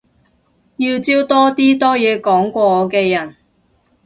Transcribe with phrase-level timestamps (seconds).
[0.77, 3.35] 要招多啲多嘢講過我嘅人